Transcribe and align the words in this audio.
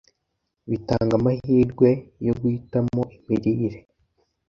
bitanga 0.69 1.13
amahirwe 1.19 1.89
yo 2.25 2.33
guhitamo 2.41 3.01
imirire 3.17 3.79